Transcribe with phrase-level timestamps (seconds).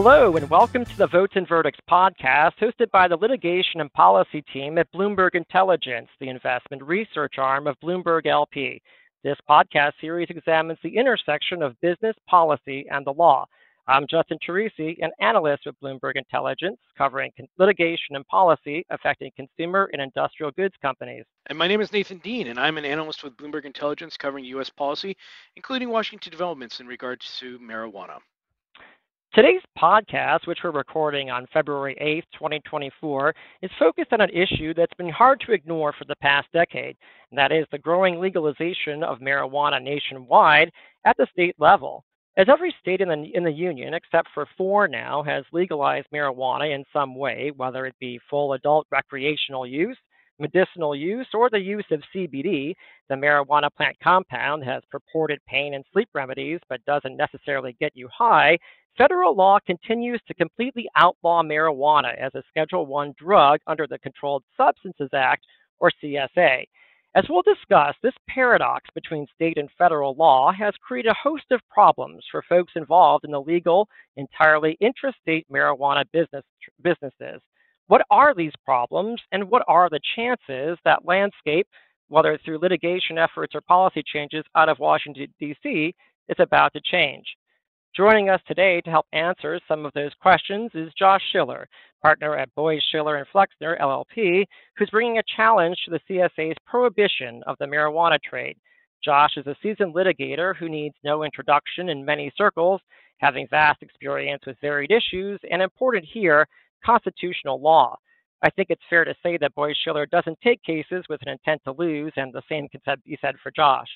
[0.00, 4.42] Hello, and welcome to the Votes and Verdicts podcast, hosted by the litigation and policy
[4.42, 8.80] team at Bloomberg Intelligence, the investment research arm of Bloomberg LP.
[9.24, 13.44] This podcast series examines the intersection of business, policy, and the law.
[13.88, 20.00] I'm Justin Teresi, an analyst with Bloomberg Intelligence, covering litigation and policy affecting consumer and
[20.00, 21.24] industrial goods companies.
[21.46, 24.70] And my name is Nathan Dean, and I'm an analyst with Bloomberg Intelligence covering U.S.
[24.70, 25.16] policy,
[25.56, 28.18] including Washington developments in regards to marijuana.
[29.34, 34.94] Today's podcast, which we're recording on February 8th, 2024, is focused on an issue that's
[34.94, 36.96] been hard to ignore for the past decade,
[37.30, 40.72] and that is the growing legalization of marijuana nationwide
[41.04, 42.04] at the state level.
[42.38, 46.74] As every state in the, in the union, except for four now, has legalized marijuana
[46.74, 49.98] in some way, whether it be full adult recreational use,
[50.38, 52.74] medicinal use, or the use of CBD,
[53.08, 58.08] the marijuana plant compound has purported pain and sleep remedies but doesn't necessarily get you
[58.16, 58.58] high,
[58.96, 64.44] federal law continues to completely outlaw marijuana as a Schedule 1 drug under the Controlled
[64.56, 65.44] Substances Act,
[65.80, 66.64] or CSA.
[67.14, 71.60] As we'll discuss, this paradox between state and federal law has created a host of
[71.70, 76.44] problems for folks involved in the legal, entirely intrastate marijuana business,
[76.82, 77.40] businesses.
[77.88, 81.66] What are these problems, and what are the chances that landscape,
[82.08, 85.94] whether it's through litigation efforts or policy changes out of Washington, D.C.,
[86.28, 87.24] is about to change?
[87.96, 91.66] Joining us today to help answer some of those questions is Josh Schiller,
[92.02, 94.44] partner at Boies Schiller and Flexner LLP,
[94.76, 98.58] who's bringing a challenge to the CSA's prohibition of the marijuana trade.
[99.02, 102.82] Josh is a seasoned litigator who needs no introduction in many circles,
[103.16, 106.46] having vast experience with varied issues, and important here,
[106.84, 107.96] constitutional law.
[108.42, 111.60] I think it's fair to say that Boies Schiller doesn't take cases with an intent
[111.64, 113.88] to lose, and the same can be said for Josh.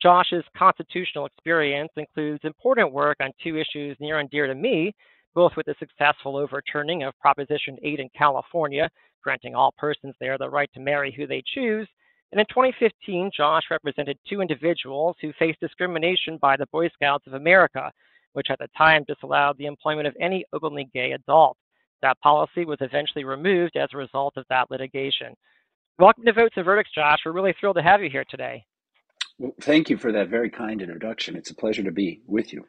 [0.00, 4.94] Josh's constitutional experience includes important work on two issues near and dear to me,
[5.34, 8.88] both with the successful overturning of Proposition 8 in California,
[9.22, 11.88] granting all persons there the right to marry who they choose.
[12.32, 17.34] And in 2015, Josh represented two individuals who faced discrimination by the Boy Scouts of
[17.34, 17.90] America,
[18.32, 21.56] which at the time disallowed the employment of any openly gay adult.
[22.04, 25.34] That policy was eventually removed as a result of that litigation.
[25.98, 27.20] Welcome to Votes and Verdicts, Josh.
[27.24, 28.62] We're really thrilled to have you here today.
[29.38, 31.34] Well, thank you for that very kind introduction.
[31.34, 32.66] It's a pleasure to be with you.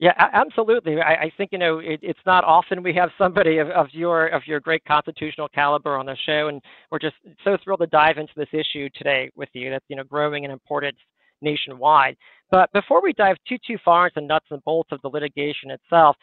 [0.00, 1.00] Yeah, absolutely.
[1.00, 4.26] I, I think you know it, it's not often we have somebody of, of your
[4.26, 6.60] of your great constitutional caliber on the show, and
[6.90, 7.14] we're just
[7.44, 9.70] so thrilled to dive into this issue today with you.
[9.70, 10.98] That's you know growing in importance
[11.40, 12.16] nationwide.
[12.50, 15.70] But before we dive too too far into the nuts and bolts of the litigation
[15.70, 16.16] itself,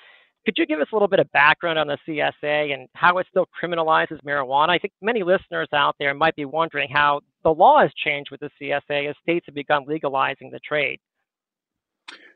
[0.46, 3.28] could you give us a little bit of background on the CSA and how it
[3.30, 4.70] still criminalizes marijuana?
[4.70, 8.40] I think many listeners out there might be wondering how the law has changed with
[8.40, 11.00] the CSA as states have begun legalizing the trade.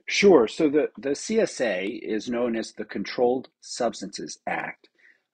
[0.05, 0.47] Sure.
[0.47, 4.89] So the, the CSA is known as the Controlled Substances Act,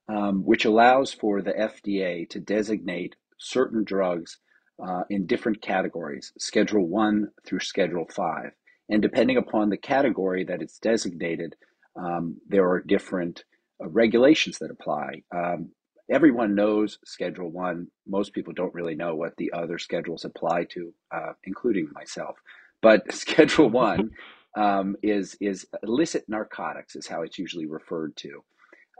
[0.08, 4.38] um, which allows for the FDA to designate certain drugs
[4.82, 8.52] uh, in different categories, Schedule 1 through Schedule 5.
[8.90, 11.56] And depending upon the category that it's designated,
[12.00, 13.44] um, there are different
[13.84, 15.24] uh, regulations that apply.
[15.36, 15.72] Um,
[16.10, 17.88] everyone knows Schedule One.
[18.08, 22.38] Most people don't really know what the other schedules apply to, uh, including myself.
[22.82, 24.12] But Schedule One
[24.58, 28.44] um, is is illicit narcotics, is how it's usually referred to,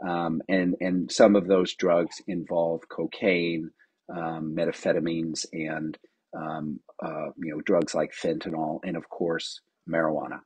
[0.06, 3.70] um, and and some of those drugs involve cocaine,
[4.14, 5.96] um, methamphetamines, and
[6.36, 10.40] um, uh, you know drugs like fentanyl, and of course marijuana.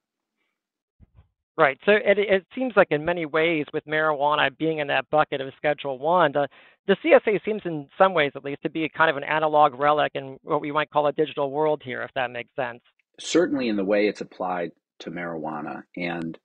[1.56, 1.78] Right.
[1.86, 5.52] So it, it seems like in many ways, with marijuana being in that bucket of
[5.56, 6.48] Schedule One, the,
[6.88, 10.12] the CSA seems in some ways, at least, to be kind of an analog relic
[10.16, 12.80] in what we might call a digital world here, if that makes sense.
[13.20, 16.36] Certainly, in the way it's applied to marijuana, and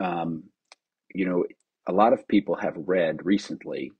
[0.00, 0.44] um,
[1.14, 1.46] you know,
[1.86, 3.90] a lot of people have read recently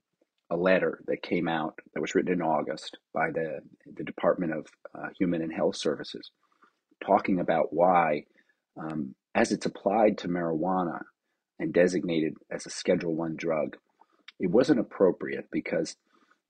[0.51, 3.59] a letter that came out that was written in August by the
[3.95, 6.29] the Department of uh, Human and Health Services,
[7.03, 8.25] talking about why
[8.79, 11.01] um, as it's applied to marijuana,
[11.59, 13.77] and designated as a Schedule One drug,
[14.39, 15.95] it wasn't appropriate because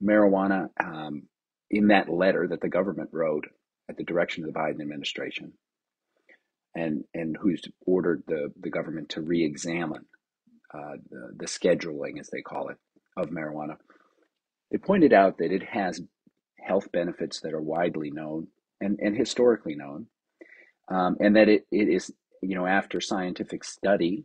[0.02, 1.24] marijuana, um,
[1.70, 3.46] in that letter that the government wrote
[3.88, 5.52] at the direction of the Biden administration,
[6.74, 10.04] and and who's ordered the the government to re-examine
[10.72, 12.76] uh, the, the scheduling, as they call it,
[13.16, 13.76] of marijuana.
[14.70, 16.00] they pointed out that it has
[16.58, 18.48] health benefits that are widely known
[18.80, 20.06] and, and historically known,
[20.88, 22.12] um, and that it, it is,
[22.48, 24.24] you know, after scientific study,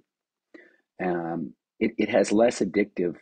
[1.03, 3.15] um, it, it has less addictive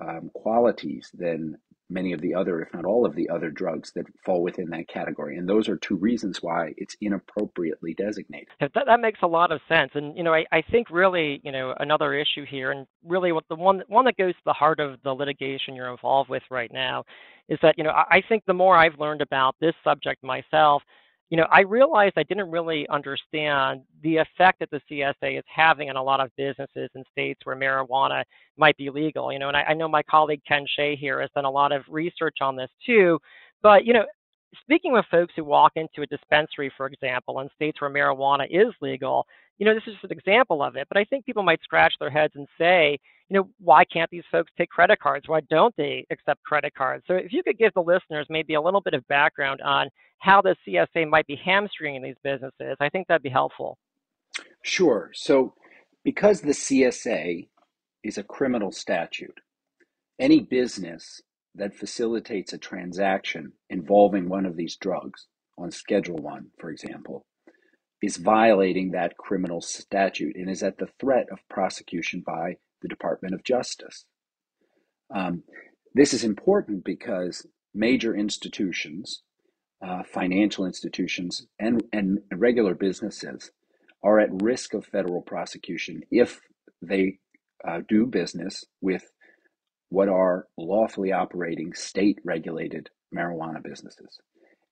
[0.00, 1.56] um, qualities than
[1.90, 4.88] many of the other, if not all of the other drugs that fall within that
[4.88, 5.36] category.
[5.36, 8.48] And those are two reasons why it's inappropriately designated.
[8.58, 9.90] That, that makes a lot of sense.
[9.94, 13.44] And, you know, I, I think really, you know, another issue here, and really what
[13.48, 16.72] the one, one that goes to the heart of the litigation you're involved with right
[16.72, 17.04] now
[17.48, 20.82] is that, you know, I, I think the more I've learned about this subject myself,
[21.34, 25.90] you know, I realized I didn't really understand the effect that the CSA is having
[25.90, 28.22] on a lot of businesses in states where marijuana
[28.56, 29.32] might be legal.
[29.32, 31.72] You know, and I, I know my colleague Ken Shea here has done a lot
[31.72, 33.18] of research on this too.
[33.62, 34.04] But you know,
[34.62, 38.74] speaking with folks who walk into a dispensary, for example, in states where marijuana is
[38.80, 39.26] legal,
[39.58, 40.86] you know, this is just an example of it.
[40.88, 42.98] But I think people might scratch their heads and say,
[43.28, 45.28] you know, why can't these folks take credit cards?
[45.28, 47.04] Why don't they accept credit cards?
[47.06, 50.42] So if you could give the listeners maybe a little bit of background on how
[50.42, 53.78] the CSA might be hamstringing these businesses, I think that'd be helpful.
[54.62, 55.10] Sure.
[55.14, 55.54] So
[56.04, 57.48] because the CSA
[58.02, 59.40] is a criminal statute,
[60.18, 61.22] any business
[61.54, 67.24] that facilitates a transaction involving one of these drugs on Schedule 1, for example,
[68.02, 73.34] is violating that criminal statute and is at the threat of prosecution by the Department
[73.34, 74.04] of Justice.
[75.14, 75.44] Um,
[75.94, 79.22] this is important because major institutions,
[79.80, 83.52] uh, financial institutions, and, and regular businesses
[84.02, 86.40] are at risk of federal prosecution if
[86.82, 87.18] they
[87.66, 89.04] uh, do business with
[89.94, 94.18] what are lawfully operating state regulated marijuana businesses.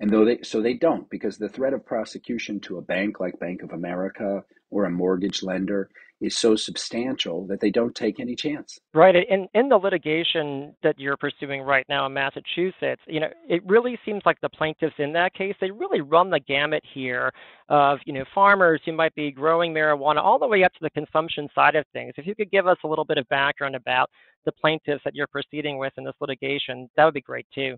[0.00, 3.38] And though they so they don't because the threat of prosecution to a bank like
[3.38, 5.90] Bank of America or a mortgage lender
[6.22, 8.78] is so substantial that they don't take any chance.
[8.94, 9.14] Right.
[9.14, 13.98] In in the litigation that you're pursuing right now in Massachusetts, you know, it really
[14.04, 17.32] seems like the plaintiffs in that case, they really run the gamut here
[17.69, 20.90] of, you know, farmers who might be growing marijuana all the way up to the
[20.90, 22.12] consumption side of things.
[22.16, 24.08] If you could give us a little bit of background about
[24.44, 27.76] the plaintiffs that you're proceeding with in this litigation, that would be great too.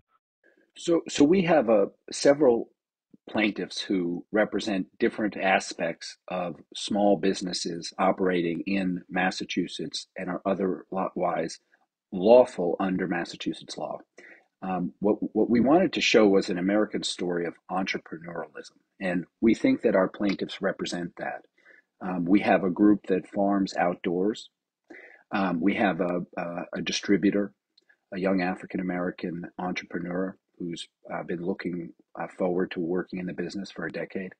[0.77, 2.71] So, so we have a several
[3.29, 11.59] plaintiffs who represent different aspects of small businesses operating in Massachusetts and are otherwise
[12.13, 13.99] lawful under Massachusetts law.
[14.63, 19.55] Um, what, what we wanted to show was an American story of entrepreneurialism, and we
[19.55, 21.43] think that our plaintiffs represent that.
[22.01, 24.49] Um, we have a group that farms outdoors.
[25.33, 26.45] Um, we have a, a,
[26.77, 27.53] a distributor,
[28.13, 31.91] a young African American entrepreneur who's uh, been looking
[32.21, 34.33] uh, forward to working in the business for a decade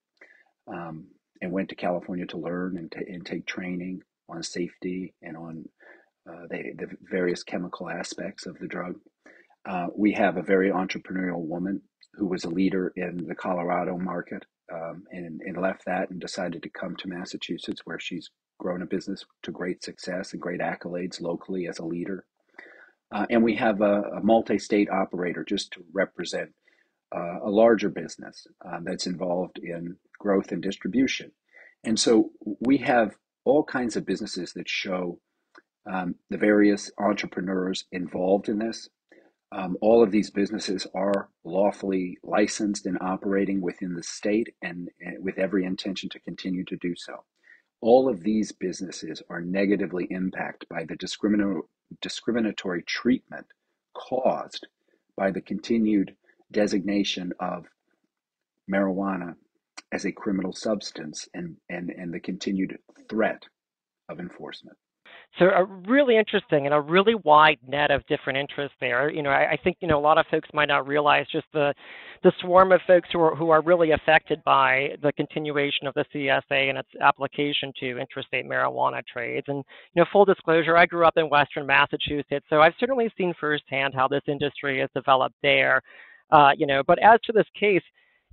[0.69, 1.07] um,
[1.41, 5.65] and went to California to learn and, t- and take training on safety and on
[6.29, 8.95] uh, the, the, various chemical aspects of the drug.
[9.69, 11.83] Uh, we have a very entrepreneurial woman
[12.15, 16.63] who was a leader in the Colorado market um, and, and left that and decided
[16.63, 21.21] to come to Massachusetts, where she's grown a business to great success and great accolades
[21.21, 22.25] locally as a leader.
[23.13, 26.51] Uh, and we have a, a multi state operator just to represent
[27.15, 31.31] uh, a larger business uh, that's involved in growth and distribution.
[31.85, 32.31] And so
[32.61, 35.21] we have all kinds of businesses that show
[35.91, 38.89] um, the various entrepreneurs involved in this.
[39.53, 45.23] Um, all of these businesses are lawfully licensed and operating within the state and, and
[45.23, 47.25] with every intention to continue to do so.
[47.81, 51.63] All of these businesses are negatively impacted by the discriminatory
[52.01, 53.47] discriminatory treatment
[53.95, 54.67] caused
[55.17, 56.15] by the continued
[56.53, 57.67] designation of
[58.71, 59.35] marijuana
[59.93, 63.45] as a criminal substance and, and, and the continued threat
[64.09, 64.77] of enforcement.
[65.39, 69.11] So a really interesting and a really wide net of different interests there.
[69.11, 71.47] You know, I, I, think you know a lot of folks might not realize just
[71.53, 71.75] the
[72.23, 76.05] the swarm of folks who are who are really affected by the continuation of the
[76.15, 79.47] CSA and its application to interstate marijuana trades.
[79.49, 79.65] And
[79.95, 83.93] you know, full disclosure, I grew up in Western Massachusetts, so I've certainly seen firsthand
[83.93, 85.83] how this industry has developed there.
[86.31, 87.83] Uh, you know, but as to this case,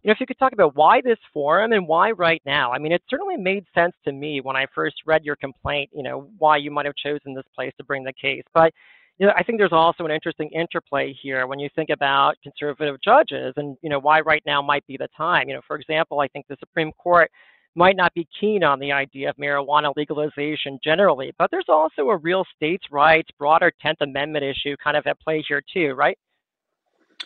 [0.04, 2.72] you know, if you could talk about why this forum and why right now.
[2.72, 6.02] I mean, it certainly made sense to me when I first read your complaint, you
[6.02, 8.44] know, why you might have chosen this place to bring the case.
[8.54, 8.74] But,
[9.20, 12.98] you know, I think there's also an interesting interplay here when you think about conservative
[13.04, 15.48] judges and, you know, why right now might be the time.
[15.48, 17.30] You know, for example, I think the Supreme Court
[17.76, 22.18] might not be keen on the idea of marijuana legalization generally, but there's also a
[22.18, 26.18] real states' rights, broader 10th Amendment issue kind of at play here too, right?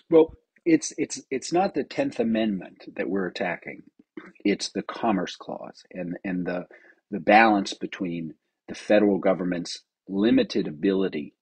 [0.09, 3.83] Well, it's it's it's not the 10th Amendment that we're attacking.
[4.45, 6.65] It's the Commerce Clause and and the
[7.11, 8.33] the balance between
[8.67, 11.35] the federal government's limited ability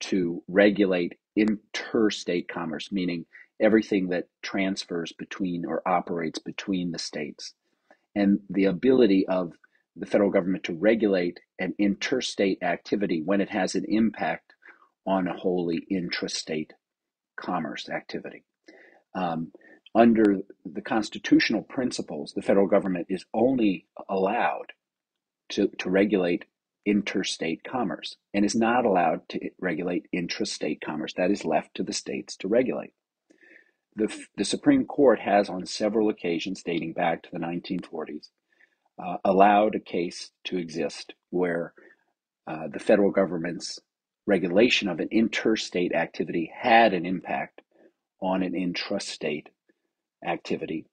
[0.00, 3.26] to regulate interstate commerce, meaning
[3.60, 7.54] everything that transfers between or operates between the states,
[8.14, 9.52] and the ability of
[9.96, 14.54] the federal government to regulate an interstate activity when it has an impact
[15.06, 16.72] on a wholly intrastate
[17.36, 18.44] commerce activity.
[19.16, 19.52] Um,
[19.94, 24.72] under the constitutional principles, the federal government is only allowed
[25.50, 26.44] to, to regulate
[26.84, 31.14] interstate commerce and is not allowed to regulate intrastate commerce.
[31.16, 32.92] That is left to the states to regulate.
[33.96, 38.28] The, the Supreme Court has, on several occasions dating back to the 1940s,
[39.02, 41.72] uh, allowed a case to exist where
[42.46, 43.80] uh, the federal government's
[44.26, 47.62] regulation of an interstate activity had an impact
[48.20, 49.46] on an intrastate
[50.26, 50.86] activity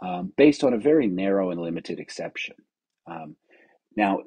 [0.00, 2.54] um, based on a very narrow and limited exception.
[3.06, 3.36] Um,
[3.96, 4.20] now,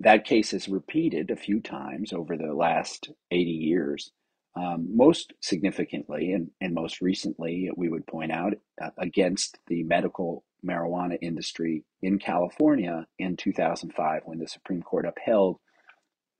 [0.00, 4.12] that case is repeated a few times over the last 80 years.
[4.56, 10.44] Um, most significantly and, and most recently, we would point out uh, against the medical
[10.64, 15.58] marijuana industry in California in 2005 when the Supreme Court upheld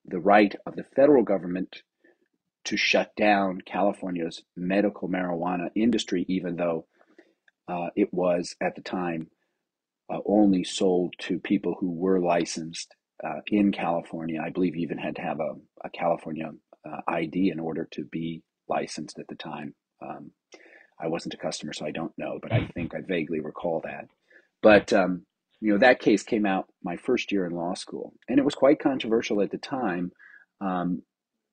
[0.05, 1.83] the right of the federal government
[2.65, 6.87] to shut down California's medical marijuana industry, even though
[7.69, 9.29] uh, it was at the time
[10.13, 12.95] uh, only sold to people who were licensed
[13.25, 14.41] uh, in California.
[14.45, 15.55] I believe you even had to have a,
[15.85, 16.51] a California
[16.87, 19.75] uh, ID in order to be licensed at the time.
[20.03, 20.33] Um,
[21.01, 24.07] I wasn't a customer, so I don't know, but I think I vaguely recall that.
[24.63, 25.27] But um,
[25.61, 28.55] you know, that case came out my first year in law school, and it was
[28.55, 30.13] quite controversial at the time.
[30.61, 31.03] Um,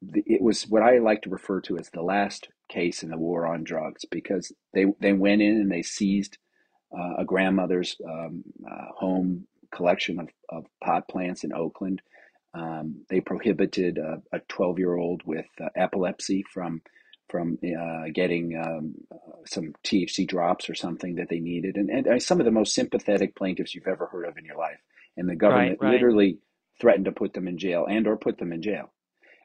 [0.01, 3.45] it was what I like to refer to as the last case in the war
[3.45, 6.37] on drugs because they they went in and they seized
[6.97, 12.01] uh, a grandmother's um, uh, home collection of, of pot plants in Oakland.
[12.53, 16.81] Um, they prohibited a 12 year old with uh, epilepsy from
[17.29, 18.93] from uh, getting um,
[19.45, 23.37] some THC drops or something that they needed, and, and some of the most sympathetic
[23.37, 24.79] plaintiffs you've ever heard of in your life.
[25.15, 25.93] And the government right, right.
[25.93, 26.39] literally
[26.81, 28.91] threatened to put them in jail and or put them in jail.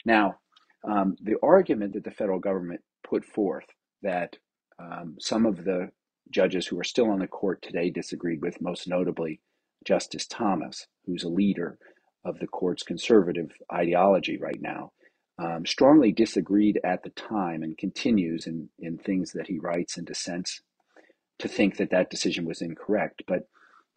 [0.04, 0.38] Now,
[0.84, 3.66] um, the argument that the federal government put forth
[4.02, 4.36] that
[4.78, 5.90] um, some of the
[6.30, 9.40] judges who are still on the court today disagreed with, most notably
[9.84, 11.78] Justice Thomas, who's a leader
[12.24, 14.92] of the court's conservative ideology right now,
[15.38, 20.06] um, strongly disagreed at the time and continues in, in things that he writes and
[20.06, 20.60] dissents
[21.38, 23.22] to think that that decision was incorrect.
[23.26, 23.48] But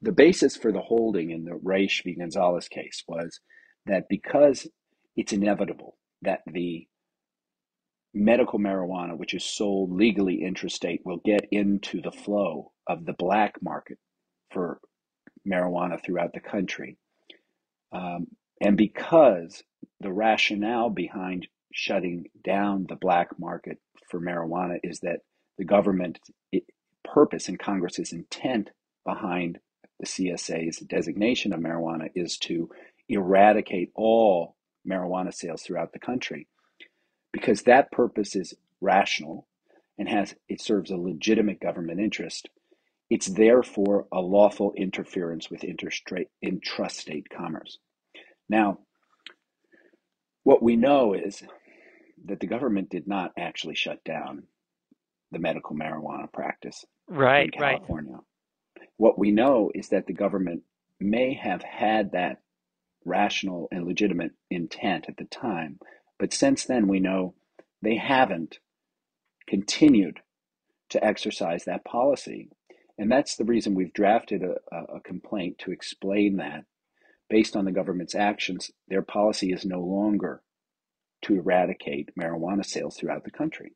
[0.01, 2.15] the basis for the holding in the Raich v.
[2.15, 3.39] Gonzales case was
[3.85, 4.67] that because
[5.15, 6.87] it's inevitable that the
[8.13, 13.55] medical marijuana, which is sold legally intrastate, will get into the flow of the black
[13.61, 13.97] market
[14.51, 14.79] for
[15.47, 16.97] marijuana throughout the country.
[17.91, 18.27] Um,
[18.61, 19.63] and because
[19.99, 23.77] the rationale behind shutting down the black market
[24.09, 25.19] for marijuana is that
[25.57, 26.19] the government
[27.03, 28.69] purpose and Congress's intent
[29.05, 29.59] behind
[29.99, 32.69] the CSA's designation of marijuana is to
[33.07, 34.55] eradicate all
[34.87, 36.47] marijuana sales throughout the country
[37.31, 39.47] because that purpose is rational
[39.97, 42.49] and has it serves a legitimate government interest
[43.09, 47.77] it's therefore a lawful interference with intrastate commerce
[48.47, 48.79] now
[50.43, 51.43] what we know is
[52.25, 54.43] that the government did not actually shut down
[55.31, 58.13] the medical marijuana practice right, in California.
[58.13, 58.87] Right.
[58.97, 60.63] What we know is that the government
[60.99, 62.39] may have had that
[63.09, 65.79] rational and legitimate intent at the time,
[66.17, 67.33] but since then we know
[67.81, 68.59] they haven't
[69.47, 70.19] continued
[70.89, 72.49] to exercise that policy.
[72.97, 76.65] And that's the reason we've drafted a, a complaint to explain that
[77.29, 80.41] based on the government's actions, their policy is no longer
[81.21, 83.73] to eradicate marijuana sales throughout the country.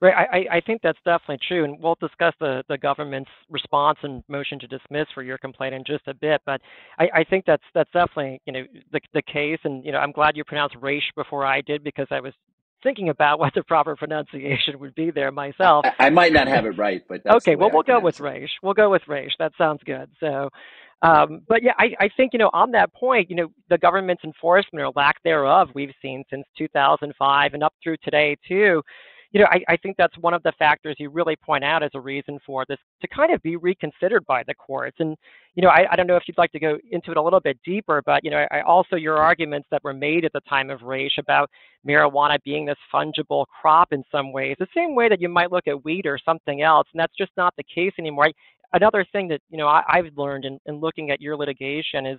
[0.00, 4.22] Right, I, I think that's definitely true, and we'll discuss the, the government's response and
[4.28, 6.40] motion to dismiss for your complaint in just a bit.
[6.46, 6.60] But
[7.00, 8.62] I, I think that's that's definitely you know
[8.92, 12.06] the the case, and you know I'm glad you pronounced Raich before I did because
[12.12, 12.32] I was
[12.84, 15.84] thinking about what the proper pronunciation would be there myself.
[15.98, 17.56] I, I might not have it right, but okay.
[17.56, 18.50] Well, we'll go with Raich.
[18.62, 19.32] We'll go with Raich.
[19.40, 20.08] That sounds good.
[20.20, 20.48] So,
[21.02, 24.22] um, but yeah, I, I think you know on that point, you know, the government's
[24.22, 28.80] enforcement or lack thereof we've seen since 2005 and up through today too
[29.30, 31.90] you know, I, I think that's one of the factors you really point out as
[31.94, 34.96] a reason for this to kind of be reconsidered by the courts.
[35.00, 35.16] And,
[35.54, 37.40] you know, I, I don't know if you'd like to go into it a little
[37.40, 40.70] bit deeper, but, you know, I, also your arguments that were made at the time
[40.70, 41.50] of Raich about
[41.86, 45.68] marijuana being this fungible crop in some ways, the same way that you might look
[45.68, 46.86] at wheat or something else.
[46.92, 48.30] And that's just not the case anymore.
[48.72, 52.18] another thing that, you know, I, I've learned in, in looking at your litigation is,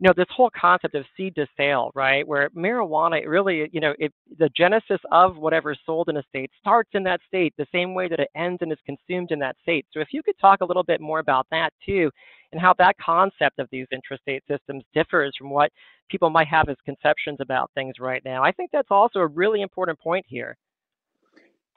[0.00, 2.26] you know, this whole concept of seed to sale, right?
[2.26, 6.50] Where marijuana really, you know, it, the genesis of whatever is sold in a state
[6.60, 9.56] starts in that state the same way that it ends and is consumed in that
[9.62, 9.86] state.
[9.92, 12.10] So if you could talk a little bit more about that too,
[12.52, 15.70] and how that concept of these intrastate systems differs from what
[16.08, 18.42] people might have as conceptions about things right now.
[18.42, 20.56] I think that's also a really important point here.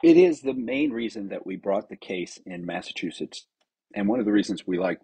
[0.04, 3.48] It is the main reason that we brought the case in Massachusetts,
[3.94, 5.00] and one of the reasons we like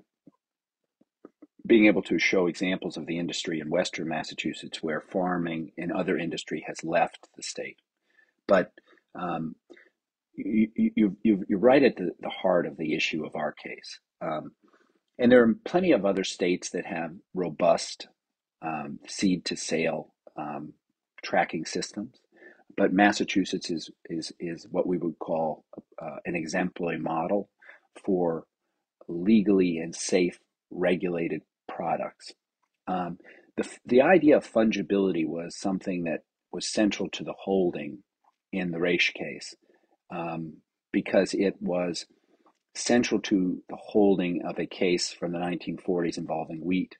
[1.68, 6.18] being able to show examples of the industry in Western Massachusetts where farming and other
[6.18, 7.78] industry has left the state.
[8.48, 8.72] But
[9.14, 9.56] um,
[10.36, 14.00] you, you, you, you're right at the, the heart of the issue of our case.
[14.22, 14.52] Um,
[15.20, 18.08] and there are plenty of other states that have robust
[18.62, 20.74] um, seed to sale um,
[21.24, 22.20] tracking systems.
[22.76, 25.66] But Massachusetts is, is, is what we would call
[26.02, 27.50] uh, an exemplary model
[28.06, 28.46] for
[29.08, 32.34] legally and safe regulated products.
[32.88, 33.18] Um,
[33.58, 36.22] the, the idea of fungibility was something that
[36.52, 38.00] was central to the holding
[38.52, 39.56] in the Raich case
[40.12, 40.58] um,
[40.92, 42.06] because it was
[42.76, 46.96] central to the holding of a case from the 1940s involving wheat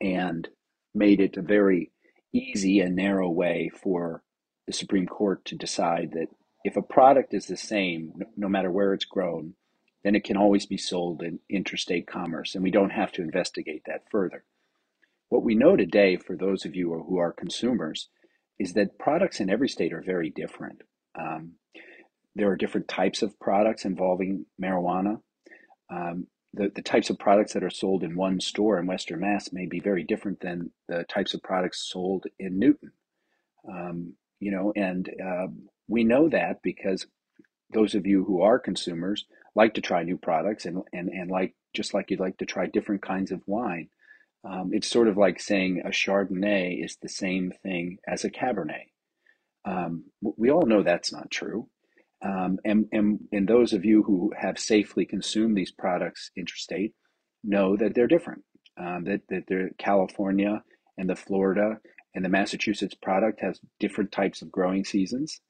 [0.00, 0.48] and
[0.94, 1.92] made it a very
[2.32, 4.22] easy and narrow way for
[4.66, 6.28] the Supreme Court to decide that
[6.64, 9.54] if a product is the same, no matter where it's grown,
[10.04, 13.82] then it can always be sold in interstate commerce, and we don't have to investigate
[13.86, 14.44] that further.
[15.28, 18.08] What we know today, for those of you who are consumers,
[18.58, 20.82] is that products in every state are very different.
[21.18, 21.52] Um,
[22.34, 25.20] there are different types of products involving marijuana.
[25.92, 29.52] Um, the, the types of products that are sold in one store in Western Mass
[29.52, 32.92] may be very different than the types of products sold in Newton.
[33.68, 35.46] Um, you know, and uh,
[35.86, 37.06] we know that because
[37.72, 41.54] those of you who are consumers like to try new products and, and, and like
[41.74, 43.88] just like you'd like to try different kinds of wine.
[44.44, 48.88] Um, it's sort of like saying a Chardonnay is the same thing as a Cabernet.
[49.64, 51.68] Um, we all know that's not true.
[52.22, 56.94] Um, and, and, and those of you who have safely consumed these products interstate
[57.42, 58.44] know that they're different,
[58.78, 60.62] um, that, that they're California
[60.98, 61.78] and the Florida
[62.14, 65.40] and the Massachusetts product has different types of growing seasons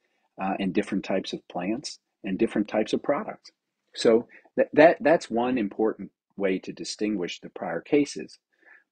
[0.40, 3.50] uh, and different types of plants and different types of products.
[3.94, 8.38] So that, that that's one important way to distinguish the prior cases.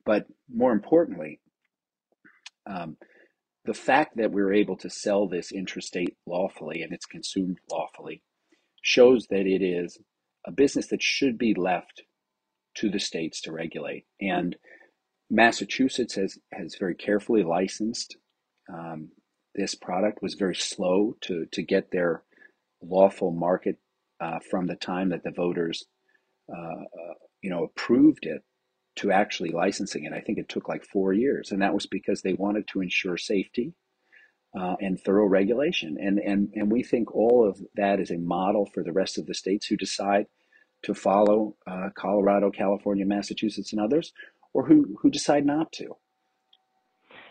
[0.04, 1.40] But more importantly,
[2.66, 2.96] um,
[3.64, 8.22] the fact that we're able to sell this intrastate lawfully and it's consumed lawfully
[8.82, 9.98] shows that it is
[10.46, 12.02] a business that should be left
[12.76, 14.06] to the states to regulate.
[14.20, 14.56] And
[15.30, 18.16] Massachusetts has, has very carefully licensed
[18.72, 19.10] um,
[19.54, 22.22] this product, was very slow to, to get their
[22.80, 23.76] lawful market
[24.20, 25.84] uh, from the time that the voters,
[26.52, 28.42] uh, uh, you know, approved it
[28.96, 30.12] to actually licensing it.
[30.12, 33.16] I think it took like four years, and that was because they wanted to ensure
[33.16, 33.74] safety
[34.58, 35.96] uh, and thorough regulation.
[36.00, 39.26] And and and we think all of that is a model for the rest of
[39.26, 40.26] the states who decide
[40.82, 44.12] to follow uh, Colorado, California, Massachusetts, and others,
[44.52, 45.96] or who who decide not to.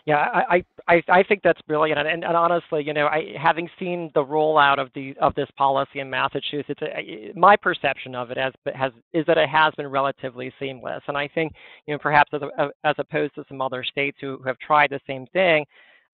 [0.08, 4.10] Yeah, I, I, I think that's brilliant, and, and, honestly, you know, I, having seen
[4.14, 6.80] the rollout of the of this policy in Massachusetts,
[7.36, 11.28] my perception of it has has is that it has been relatively seamless, and I
[11.28, 11.52] think,
[11.86, 12.40] you know, perhaps as,
[12.84, 15.66] as opposed to some other states who have tried the same thing,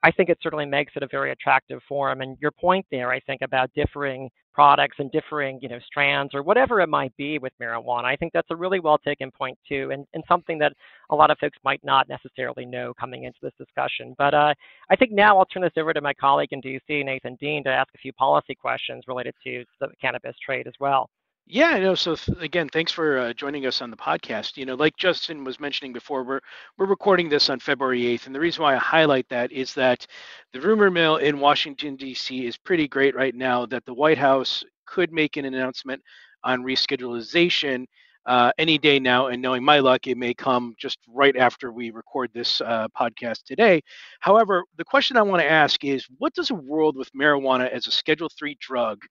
[0.05, 2.21] I think it certainly makes it a very attractive forum.
[2.21, 6.43] And your point there, I think, about differing products and differing, you know, strands or
[6.43, 9.91] whatever it might be with marijuana, I think that's a really well taken point too,
[9.93, 10.75] and, and something that
[11.09, 14.15] a lot of folks might not necessarily know coming into this discussion.
[14.19, 14.53] But uh,
[14.91, 17.71] I think now I'll turn this over to my colleague in DC, Nathan Dean, to
[17.71, 21.09] ask a few policy questions related to the cannabis trade as well.
[21.47, 21.95] Yeah, no.
[21.95, 24.57] So th- again, thanks for uh, joining us on the podcast.
[24.57, 26.41] You know, like Justin was mentioning before, we're
[26.79, 30.07] we're recording this on February 8th, and the reason why I highlight that is that
[30.55, 32.47] the rumor mill in Washington D.C.
[32.47, 33.67] is pretty great right now.
[33.67, 36.03] That the White House could make an announcement
[36.45, 37.85] on reschedulization
[38.25, 41.91] uh, any day now, and knowing my luck, it may come just right after we
[41.91, 43.83] record this uh, podcast today.
[44.21, 47.87] However, the question I want to ask is, what does a world with marijuana as
[47.87, 49.03] a Schedule Three drug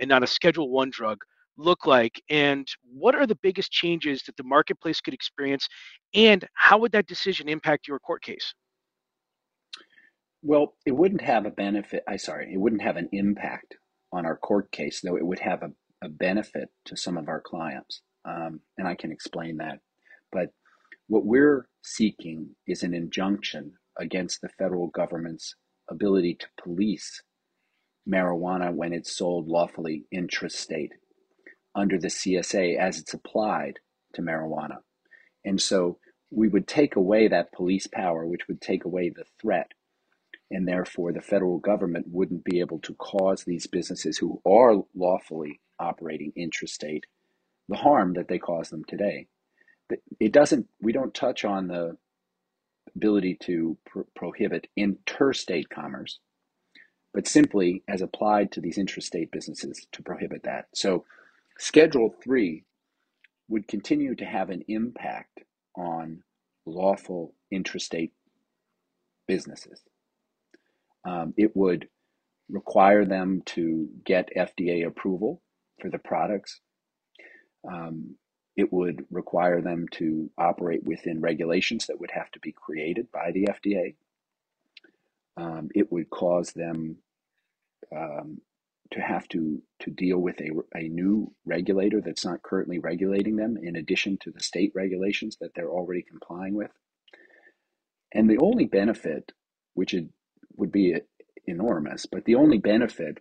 [0.00, 1.18] and not a Schedule One drug?
[1.58, 5.68] Look like and what are the biggest changes that the marketplace could experience
[6.14, 8.54] and how would that decision impact your court case
[10.42, 13.76] well it wouldn't have a benefit i sorry it wouldn't have an impact
[14.12, 15.70] on our court case, though it would have a,
[16.02, 18.02] a benefit to some of our clients.
[18.24, 19.80] Um, and I can explain that.
[20.32, 20.48] But
[21.08, 25.54] what we're seeking is an injunction against the federal government's
[25.90, 27.22] ability to police
[28.08, 30.90] marijuana when it's sold lawfully intrastate
[31.76, 33.78] under the CSA as it's applied
[34.14, 34.78] to marijuana.
[35.44, 35.98] And so
[36.30, 39.72] we would take away that police power, which would take away the threat.
[40.50, 45.60] And therefore, the federal government wouldn't be able to cause these businesses who are lawfully
[45.78, 47.02] operating intrastate
[47.68, 49.26] the harm that they cause them today.
[50.20, 51.96] It doesn't, we don't touch on the
[52.94, 53.76] ability to
[54.14, 56.18] prohibit interstate commerce,
[57.12, 60.66] but simply as applied to these intrastate businesses to prohibit that.
[60.74, 61.04] So
[61.58, 62.64] Schedule 3
[63.48, 65.40] would continue to have an impact
[65.76, 66.22] on
[66.66, 68.12] lawful intrastate
[69.28, 69.82] businesses.
[71.06, 71.88] Um, it would
[72.48, 75.42] require them to get FDA approval
[75.80, 76.60] for the products.
[77.70, 78.16] Um,
[78.56, 83.30] it would require them to operate within regulations that would have to be created by
[83.32, 83.94] the FDA.
[85.36, 86.96] Um, it would cause them
[87.94, 88.40] um,
[88.92, 93.56] to have to to deal with a, a new regulator that's not currently regulating them
[93.60, 96.70] in addition to the state regulations that they're already complying with.
[98.12, 99.32] And the only benefit
[99.74, 100.06] which it
[100.56, 100.94] would be
[101.46, 103.18] enormous but the only benefit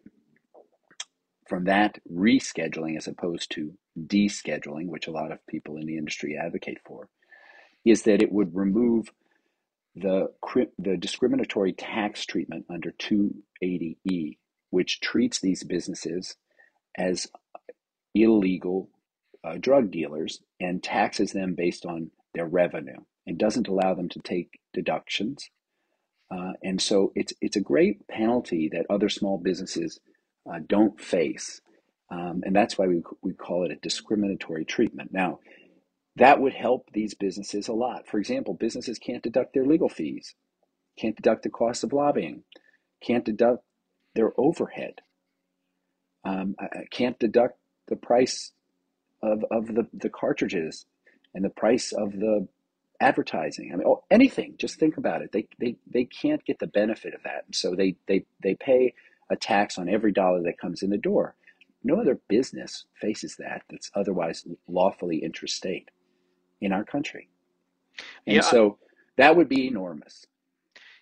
[1.47, 3.73] from that rescheduling as opposed to
[4.08, 7.08] descheduling which a lot of people in the industry advocate for
[7.84, 9.12] is that it would remove
[9.95, 10.28] the
[10.80, 14.38] the discriminatory tax treatment under 280e
[14.69, 16.36] which treats these businesses
[16.97, 17.28] as
[18.13, 18.89] illegal
[19.43, 24.19] uh, drug dealers and taxes them based on their revenue and doesn't allow them to
[24.19, 25.49] take deductions.
[26.32, 29.99] Uh, and so it's it's a great penalty that other small businesses
[30.51, 31.62] uh, don't face,
[32.10, 35.13] um, and that's why we we call it a discriminatory treatment.
[35.13, 35.39] Now,
[36.15, 38.08] that would help these businesses a lot.
[38.08, 40.34] For example, businesses can't deduct their legal fees,
[40.97, 42.43] can't deduct the cost of lobbying,
[43.04, 43.63] can't deduct
[44.15, 45.01] their overhead.
[46.23, 48.51] Um, I can't deduct the price
[49.21, 50.86] of, of the, the cartridges
[51.34, 52.47] and the price of the
[52.99, 53.71] advertising.
[53.71, 54.56] I mean, oh, anything.
[54.58, 55.32] Just think about it.
[55.32, 57.45] They, they, they can't get the benefit of that.
[57.51, 58.93] So they, they, they pay
[59.30, 61.36] a tax on every dollar that comes in the door.
[61.84, 65.91] No other business faces that that's otherwise lawfully interstate
[66.62, 67.28] in our country.
[68.25, 68.41] And yeah.
[68.41, 68.80] so
[69.17, 70.25] that would be enormous.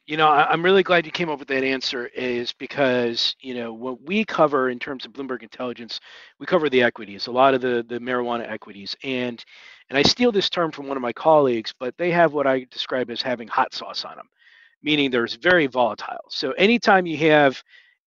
[0.06, 3.72] You know, I'm really glad you came up with that answer, is because you know
[3.72, 6.02] what we cover in terms of Bloomberg Intelligence,
[6.40, 9.44] we cover the equities, a lot of the the marijuana equities, and
[9.90, 12.66] and I steal this term from one of my colleagues, but they have what I
[12.70, 14.28] describe as having hot sauce on them,
[14.82, 16.26] meaning there's very volatile.
[16.30, 17.64] So anytime you have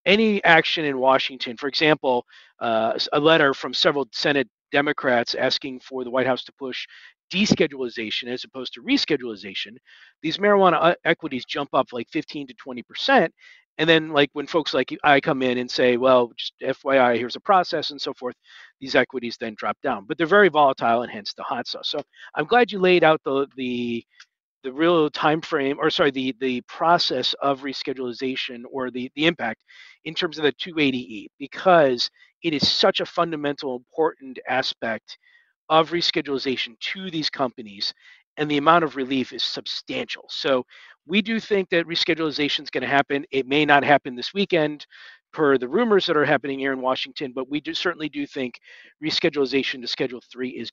[0.07, 2.25] any action in Washington, for example,
[2.61, 6.87] uh, a letter from several Senate Democrats asking for the White House to push
[7.33, 9.77] deschedulization as opposed to reschedulization,
[10.23, 13.35] these marijuana uh, equities jump up like 15 to 20 percent.
[13.79, 17.37] And then, like when folks like I come in and say, "Well, just FYI, here's
[17.37, 18.35] a process," and so forth,
[18.81, 20.07] these equities then drop down.
[20.07, 21.91] But they're very volatile, and hence the hot sauce.
[21.91, 22.01] So
[22.35, 24.05] I'm glad you laid out the the
[24.67, 29.61] the real time frame, or sorry, the the process of reschedulization or the the impact
[30.05, 32.11] in terms of the 280e, because
[32.43, 35.19] it is such a fundamental, important aspect
[35.69, 37.95] of reschedulization to these companies,
[38.39, 40.25] and the amount of relief is substantial.
[40.29, 40.65] So
[41.07, 43.25] we do think that reschedulization is going to happen.
[43.31, 44.85] It may not happen this weekend
[45.33, 48.59] per the rumors that are happening here in Washington, but we do certainly do think
[49.05, 50.73] reschedulization to Schedule 3 is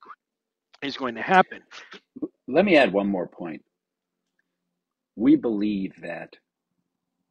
[0.81, 1.61] is going to happen.
[2.47, 3.61] Let me add one more point.
[5.15, 6.37] We believe that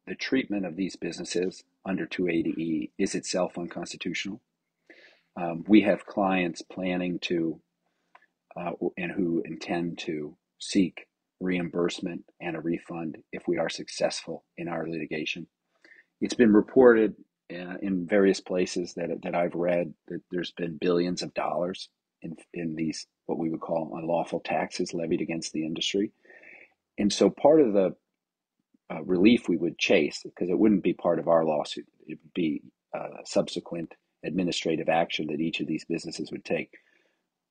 [0.07, 4.41] the treatment of these businesses under 280E is itself unconstitutional.
[5.35, 7.59] Um, we have clients planning to
[8.55, 11.07] uh, and who intend to seek
[11.39, 15.47] reimbursement and a refund if we are successful in our litigation.
[16.21, 17.15] It's been reported
[17.51, 21.89] uh, in various places that, that I've read that there's been billions of dollars
[22.21, 26.11] in, in these, what we would call unlawful taxes levied against the industry.
[26.97, 27.95] And so part of the
[28.91, 32.33] uh, relief we would chase, because it wouldn't be part of our lawsuit, it would
[32.33, 32.61] be
[32.93, 33.93] uh, subsequent
[34.25, 36.71] administrative action that each of these businesses would take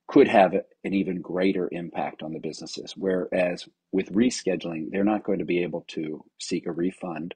[0.09, 2.95] could have an even greater impact on the businesses.
[2.97, 7.35] Whereas with rescheduling, they're not going to be able to seek a refund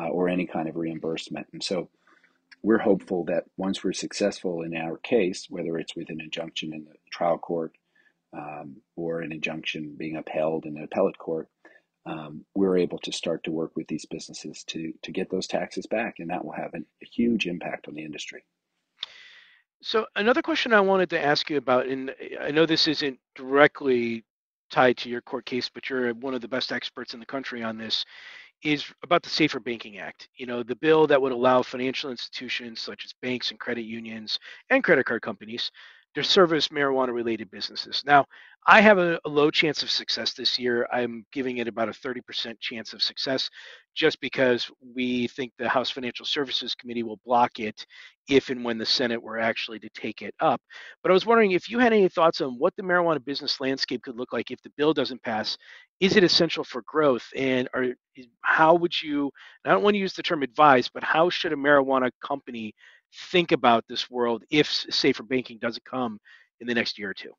[0.00, 1.48] uh, or any kind of reimbursement.
[1.52, 1.88] And so
[2.62, 6.84] we're hopeful that once we're successful in our case, whether it's with an injunction in
[6.84, 7.72] the trial court
[8.32, 11.48] um, or an injunction being upheld in the appellate court,
[12.06, 15.86] um, we're able to start to work with these businesses to to get those taxes
[15.86, 18.44] back, and that will have an, a huge impact on the industry.
[19.82, 24.24] So another question I wanted to ask you about, and I know this isn't directly
[24.70, 27.62] tied to your court case, but you're one of the best experts in the country
[27.62, 28.04] on this,
[28.64, 30.28] is about the Safer Banking Act.
[30.34, 34.38] You know, the bill that would allow financial institutions such as banks and credit unions
[34.70, 35.70] and credit card companies
[36.22, 38.02] service marijuana related businesses.
[38.06, 38.24] Now,
[38.66, 40.86] I have a, a, low chance of success this year.
[40.92, 43.48] I'm giving it about a 30% chance of success
[43.94, 47.86] just because we think the House Financial Services Committee will block it
[48.28, 50.60] if and when the Senate were actually to take it up.
[51.02, 54.02] But I was wondering if you had any thoughts on what the marijuana business landscape
[54.02, 55.56] could look like if the bill doesn't pass.
[56.00, 57.26] Is it essential for growth?
[57.34, 57.86] And are,
[58.42, 59.30] how would you,
[59.64, 62.74] I don't want to use the term advise, but how should a marijuana company
[63.12, 66.20] think about this world if safer banking doesn't come
[66.60, 67.32] in the next year or two?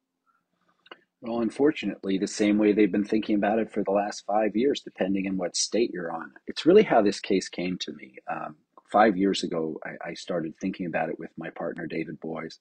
[1.22, 4.82] Well, unfortunately, the same way they've been thinking about it for the last five years,
[4.82, 6.32] depending on what state you're on.
[6.48, 8.16] It's really how this case came to me.
[8.32, 8.56] Um,
[8.90, 12.60] five years ago, I, I, started thinking about it with my partner, David Boies.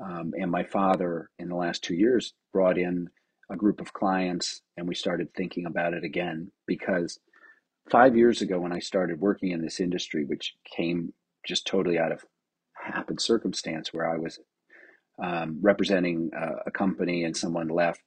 [0.00, 3.08] Um, and my father, in the last two years, brought in
[3.50, 7.20] a group of clients, and we started thinking about it again because
[7.90, 11.12] five years ago, when I started working in this industry, which came
[11.46, 12.24] just totally out of
[12.74, 14.38] happen circumstance where I was
[15.22, 18.02] um, representing a, a, company and someone left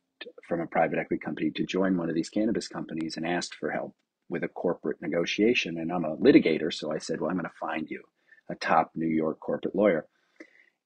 [0.47, 3.71] from a private equity company to join one of these cannabis companies and asked for
[3.71, 3.95] help
[4.29, 5.79] with a corporate negotiation.
[5.79, 8.03] And I'm a litigator, so I said, Well, I'm going to find you
[8.49, 10.05] a top New York corporate lawyer.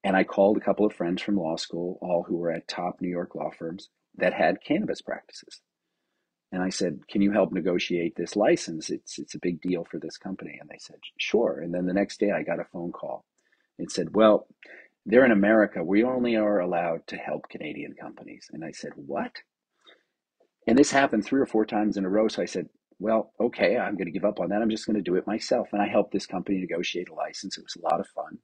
[0.03, 2.97] And I called a couple of friends from law school, all who were at top
[3.01, 5.61] New York law firms that had cannabis practices.
[6.53, 8.91] And I said, "Can you help negotiate this license?
[8.91, 11.93] It's it's a big deal for this company." And they said, "Sure." And then the
[11.95, 13.25] next day, I got a phone call.
[13.79, 14.47] It said, "Well,
[15.05, 15.83] they're in America.
[15.83, 19.41] We only are allowed to help Canadian companies." And I said, "What?"
[20.67, 22.29] And this happened three or four times in a row.
[22.29, 24.61] So I said, "Well, okay, I'm going to give up on that.
[24.61, 27.57] I'm just going to do it myself." And I helped this company negotiate a license.
[27.57, 28.39] It was a lot of fun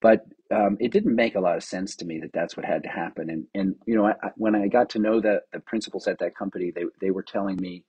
[0.00, 2.84] but um, it didn't make a lot of sense to me that that's what had
[2.84, 3.30] to happen.
[3.30, 6.20] And and you know, I, I, when I got to know the the principals at
[6.20, 7.84] that company, they they were telling me,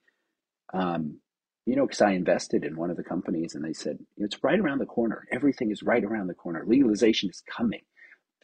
[0.74, 1.20] um,
[1.66, 4.58] you know, because I invested in one of the companies, and they said it's right
[4.58, 5.24] around the corner.
[5.32, 6.64] Everything is right around the corner.
[6.66, 7.82] Legalization is coming.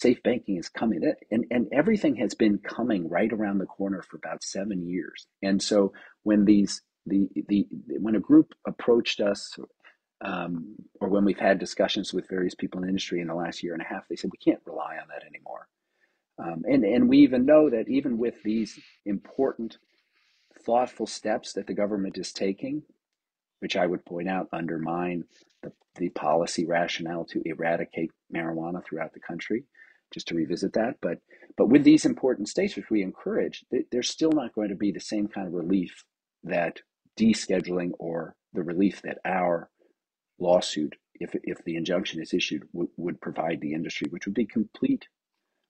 [0.00, 4.16] Safe banking is coming, and and everything has been coming right around the corner for
[4.16, 5.26] about seven years.
[5.42, 7.66] And so when these the the
[8.00, 9.56] when a group approached us
[10.22, 13.62] um, or when we've had discussions with various people in the industry in the last
[13.62, 15.68] year and a half, they said we can't rely on that anymore.
[16.38, 19.78] Um, and and we even know that even with these important,
[20.64, 22.82] thoughtful steps that the government is taking,
[23.60, 25.24] which I would point out undermine
[25.62, 29.64] the, the policy rationale to eradicate marijuana throughout the country.
[30.12, 31.18] Just to revisit that, but
[31.56, 35.00] but with these important states, which we encourage, there's still not going to be the
[35.00, 36.04] same kind of relief
[36.44, 36.80] that
[37.18, 39.70] descheduling or the relief that our
[40.38, 44.46] lawsuit, if, if the injunction is issued, w- would provide the industry, which would be
[44.46, 45.06] complete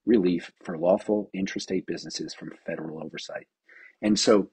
[0.07, 3.47] relief for lawful intrastate businesses from federal oversight.
[4.01, 4.51] And so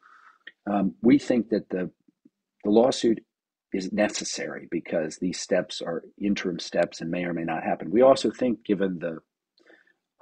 [0.70, 1.90] um, we think that the,
[2.64, 3.24] the lawsuit
[3.74, 7.92] is necessary because these steps are interim steps and may or may not happen.
[7.92, 9.20] We also think, given the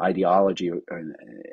[0.01, 0.81] ideology and,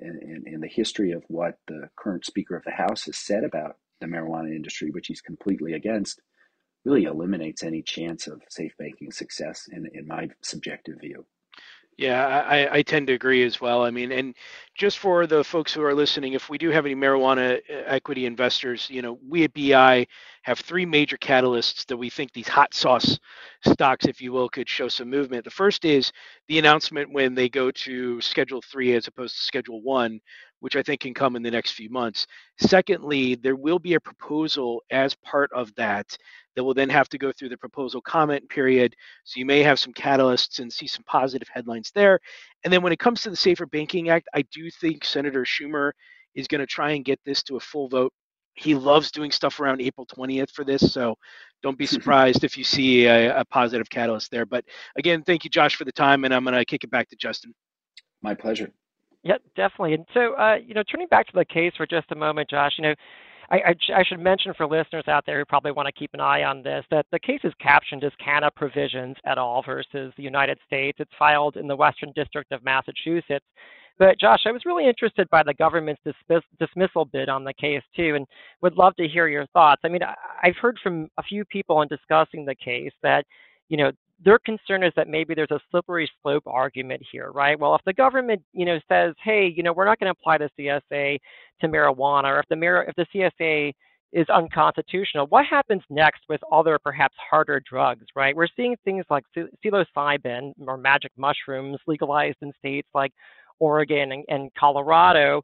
[0.00, 3.76] and, and, the history of what the current Speaker of the House has said about
[4.00, 6.20] the marijuana industry, which he's completely against,
[6.84, 11.24] really eliminates any chance of safe banking success in, in my subjective view.
[11.96, 13.84] Yeah, I, I tend to agree as well.
[13.84, 14.34] I mean, and
[14.74, 18.26] just for the folks who are listening, if we do have any marijuana uh, equity
[18.26, 20.04] investors, you know, we at BI
[20.42, 23.16] have three major catalysts that we think these hot sauce
[23.64, 25.44] stocks, if you will, could show some movement.
[25.44, 26.10] The first is
[26.48, 30.20] the announcement when they go to Schedule 3 as opposed to Schedule 1,
[30.64, 32.26] which I think can come in the next few months.
[32.58, 36.16] Secondly, there will be a proposal as part of that
[36.56, 38.96] that will then have to go through the proposal comment period.
[39.24, 42.18] So you may have some catalysts and see some positive headlines there.
[42.64, 45.92] And then when it comes to the Safer Banking Act, I do think Senator Schumer
[46.34, 48.14] is going to try and get this to a full vote.
[48.54, 51.14] He loves doing stuff around April 20th for this, so
[51.62, 54.46] don't be surprised if you see a, a positive catalyst there.
[54.46, 54.64] But
[54.96, 57.16] again, thank you, Josh, for the time, and I'm going to kick it back to
[57.16, 57.54] Justin.
[58.22, 58.72] My pleasure.
[59.24, 59.94] Yeah, definitely.
[59.94, 62.72] And so, uh, you know, turning back to the case for just a moment, Josh,
[62.76, 62.94] you know,
[63.50, 66.20] I, I, I, should mention for listeners out there who probably want to keep an
[66.20, 70.22] eye on this that the case is captioned as Canna Provisions at all versus the
[70.22, 70.98] United States.
[71.00, 73.44] It's filed in the Western District of Massachusetts.
[73.98, 77.82] But Josh, I was really interested by the government's dismiss- dismissal bid on the case
[77.94, 78.26] too, and
[78.60, 79.82] would love to hear your thoughts.
[79.84, 83.24] I mean, I, I've heard from a few people in discussing the case that,
[83.68, 87.58] you know, their concern is that maybe there's a slippery slope argument here, right?
[87.58, 90.38] Well, if the government, you know, says, hey, you know, we're not going to apply
[90.38, 91.18] the CSA
[91.60, 93.72] to marijuana, or if the mar- if the CSA
[94.14, 95.26] is unconstitutional.
[95.26, 98.34] What happens next with other perhaps harder drugs, right?
[98.34, 99.24] We're seeing things like
[99.64, 103.12] psilocybin or magic mushrooms legalized in states like
[103.58, 105.42] Oregon and, and Colorado.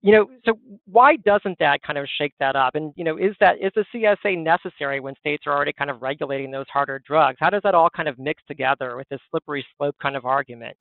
[0.00, 2.76] You know, so why doesn't that kind of shake that up?
[2.76, 6.02] And you know, is that is the CSA necessary when states are already kind of
[6.02, 7.38] regulating those harder drugs?
[7.40, 10.76] How does that all kind of mix together with this slippery slope kind of argument?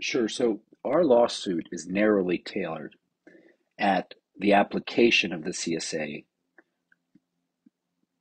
[0.00, 0.28] Sure.
[0.28, 2.96] So our lawsuit is narrowly tailored
[3.78, 6.24] at the application of the CSA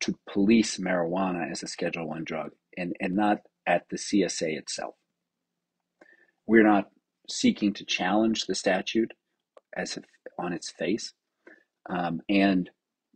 [0.01, 4.95] to police marijuana as a Schedule One drug, and, and not at the CSA itself.
[6.47, 6.89] We're not
[7.29, 9.13] seeking to challenge the statute
[9.75, 10.03] as if
[10.37, 11.13] on its face,
[11.89, 12.69] um, and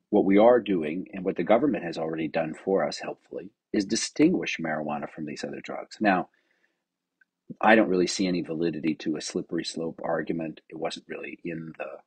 [0.10, 3.86] what we are doing, and what the government has already done for us, helpfully, is
[3.86, 5.98] distinguish marijuana from these other drugs.
[6.00, 6.30] Now,
[7.62, 10.62] I don't really see any validity to a slippery slope argument.
[10.70, 11.98] It wasn't really in the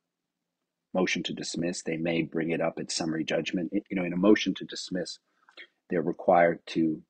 [0.93, 1.81] motion to dismiss.
[1.81, 3.71] They may bring it up at summary judgment.
[3.73, 5.19] You know, in a motion to dismiss,
[5.89, 7.01] they're required to,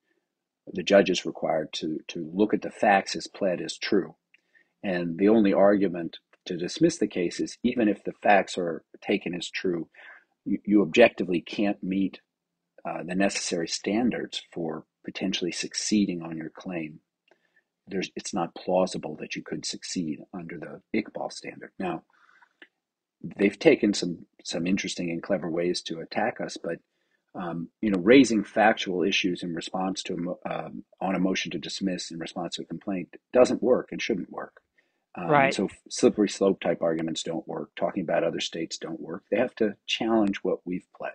[0.72, 4.16] the judge is required to, to look at the facts as pled as true.
[4.84, 9.34] And the only argument to dismiss the case is even if the facts are taken
[9.34, 9.88] as true,
[10.46, 12.20] you, you objectively can't meet
[12.86, 17.00] uh, the necessary standards for potentially succeeding on your claim.
[17.88, 21.72] There's, it's not plausible that you could succeed under the Iqbal standard.
[21.80, 22.04] Now,
[23.24, 26.78] they've taken some some interesting and clever ways to attack us, but
[27.36, 32.12] um, you know, raising factual issues in response to um, on a motion to dismiss
[32.12, 34.62] in response to a complaint doesn't work and shouldn't work.
[35.16, 35.54] Um, right.
[35.54, 37.72] So slippery slope type arguments don't work.
[37.76, 39.24] Talking about other states don't work.
[39.30, 41.14] They have to challenge what we've pled.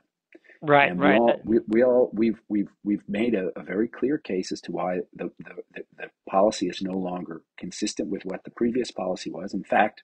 [0.61, 0.91] Right.
[0.91, 1.21] And we right.
[1.21, 4.73] all we, we all we've we've we've made a, a very clear case as to
[4.73, 9.31] why the, the the the policy is no longer consistent with what the previous policy
[9.31, 9.55] was.
[9.55, 10.03] In fact,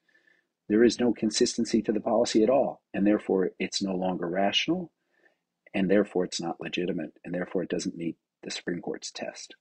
[0.69, 4.93] there is no consistency to the policy at all, and therefore it's no longer rational,
[5.75, 9.57] and therefore it's not legitimate, and therefore it doesn't meet the Supreme Court's test.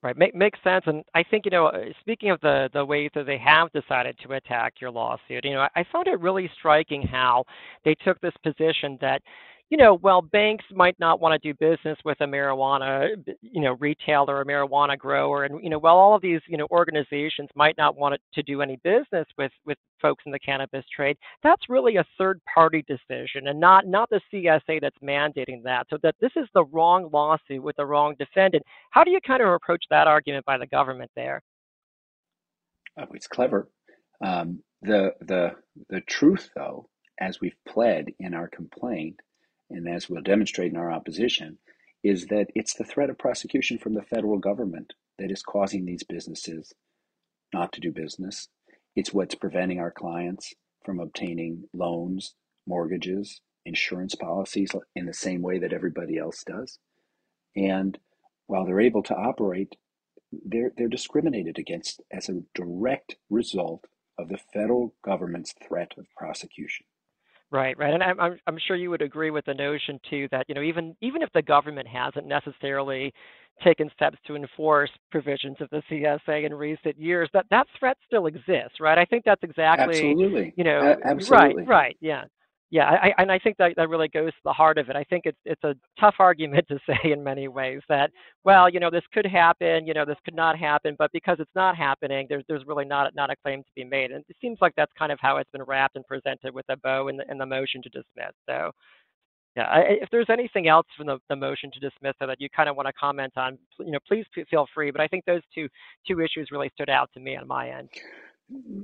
[0.00, 0.84] Right, Make, makes sense.
[0.86, 4.16] And I think you know, uh, speaking of the the ways that they have decided
[4.24, 7.44] to attack your lawsuit, you know, I, I found it really striking how
[7.84, 9.22] they took this position that
[9.70, 13.08] you know, well, banks might not want to do business with a marijuana,
[13.42, 16.66] you know, retailer or marijuana grower, and you know, while all of these, you know,
[16.70, 21.18] organizations might not want to do any business with with folks in the cannabis trade,
[21.42, 25.86] that's really a third-party decision, and not not the CSA that's mandating that.
[25.90, 28.64] So that this is the wrong lawsuit with the wrong defendant.
[28.90, 31.42] How do you kind of approach that argument by the government there?
[32.98, 33.68] Oh, it's clever.
[34.24, 35.56] Um, the the
[35.90, 36.88] the truth, though,
[37.20, 39.20] as we've pled in our complaint
[39.70, 41.58] and as we'll demonstrate in our opposition,
[42.02, 46.04] is that it's the threat of prosecution from the federal government that is causing these
[46.04, 46.72] businesses
[47.52, 48.48] not to do business.
[48.94, 50.54] It's what's preventing our clients
[50.84, 52.34] from obtaining loans,
[52.66, 56.78] mortgages, insurance policies in the same way that everybody else does.
[57.56, 57.98] And
[58.46, 59.76] while they're able to operate,
[60.32, 63.84] they're, they're discriminated against as a direct result
[64.18, 66.86] of the federal government's threat of prosecution.
[67.50, 70.44] Right, right, and I'm, I'm I'm sure you would agree with the notion too that
[70.48, 73.10] you know even even if the government hasn't necessarily
[73.64, 78.26] taken steps to enforce provisions of the CSA in recent years, that that threat still
[78.26, 78.98] exists, right?
[78.98, 81.62] I think that's exactly absolutely you know A- absolutely.
[81.64, 82.24] right, right, yeah.
[82.70, 84.96] Yeah, I, and I think that that really goes to the heart of it.
[84.96, 88.10] I think it's it's a tough argument to say in many ways that
[88.44, 91.54] well, you know, this could happen, you know, this could not happen, but because it's
[91.54, 94.10] not happening, there's there's really not not a claim to be made.
[94.10, 96.76] And it seems like that's kind of how it's been wrapped and presented with a
[96.76, 98.34] bow in the in the motion to dismiss.
[98.46, 98.70] So,
[99.56, 102.68] yeah, I, if there's anything else from the, the motion to dismiss that you kind
[102.68, 104.90] of want to comment on, you know, please feel free.
[104.90, 105.68] But I think those two
[106.06, 107.88] two issues really stood out to me on my end.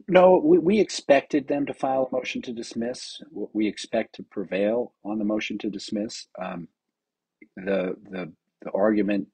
[0.08, 3.20] No, we, we expected them to file a motion to dismiss.
[3.32, 6.26] We expect to prevail on the motion to dismiss.
[6.40, 6.68] Um,
[7.56, 9.28] the, the, the argument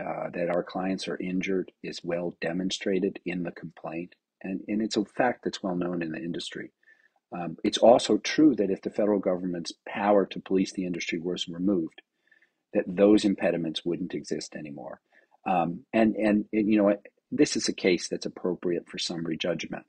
[0.00, 4.96] uh, that our clients are injured is well demonstrated in the complaint, and, and it's
[4.96, 6.72] a fact that's well known in the industry.
[7.32, 11.48] Um, it's also true that if the federal government's power to police the industry was
[11.48, 12.02] removed,
[12.74, 15.00] that those impediments wouldn't exist anymore.
[15.46, 16.96] Um, and, and, and, you know,
[17.34, 19.86] this is a case that's appropriate for summary judgment,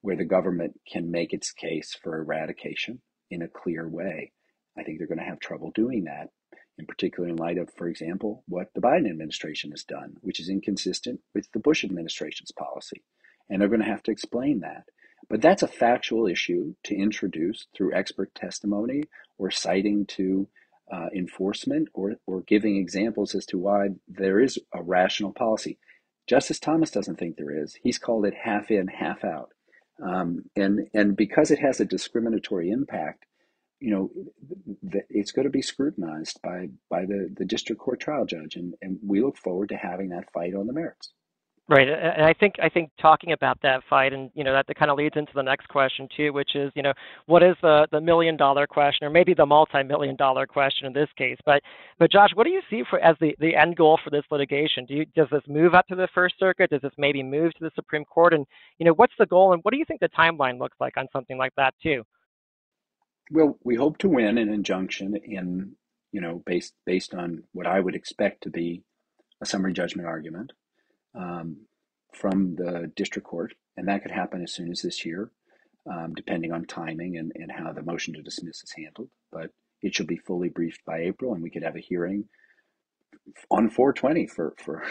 [0.00, 3.00] where the government can make its case for eradication
[3.30, 4.32] in a clear way.
[4.76, 6.30] I think they're going to have trouble doing that,
[6.78, 10.48] in particular in light of, for example, what the Biden administration has done, which is
[10.48, 13.02] inconsistent with the Bush administration's policy.
[13.48, 14.84] And they're going to have to explain that.
[15.28, 19.04] But that's a factual issue to introduce through expert testimony
[19.38, 20.48] or citing to
[20.92, 25.78] uh, enforcement or, or giving examples as to why there is a rational policy.
[26.30, 27.76] Justice Thomas doesn't think there is.
[27.82, 29.50] He's called it half in, half out.
[30.00, 33.26] Um, and, and because it has a discriminatory impact,
[33.80, 34.10] you know,
[35.08, 38.98] it's going to be scrutinized by by the, the district court trial judge, and, and
[39.04, 41.10] we look forward to having that fight on the merits.
[41.70, 44.76] Right, and I think I think talking about that fight, and you know that, that
[44.76, 46.92] kind of leads into the next question too, which is you know
[47.26, 50.92] what is the the million dollar question, or maybe the multi million dollar question in
[50.92, 51.36] this case.
[51.46, 51.62] But
[52.00, 54.84] but Josh, what do you see for as the the end goal for this litigation?
[54.84, 56.70] Do you does this move up to the First Circuit?
[56.70, 58.34] Does this maybe move to the Supreme Court?
[58.34, 58.46] And
[58.80, 61.06] you know what's the goal, and what do you think the timeline looks like on
[61.12, 62.02] something like that too?
[63.30, 65.76] Well, we hope to win an injunction in
[66.10, 68.82] you know based based on what I would expect to be
[69.40, 70.50] a summary judgment argument
[71.14, 71.56] um,
[72.12, 75.30] from the district court, and that could happen as soon as this year,
[75.90, 79.08] um, depending on timing and, and how the motion to dismiss is handled.
[79.32, 79.50] But
[79.82, 82.24] it should be fully briefed by April, and we could have a hearing
[83.50, 84.82] on 420 for for